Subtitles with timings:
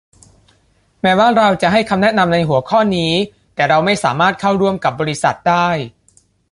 [1.01, 3.13] แม้ว่าเราจะให้คำแนะนำในหัวข้อนี้
[3.55, 5.67] แต่เราไม่สามารถเข้าร่วมกับบริษัทได้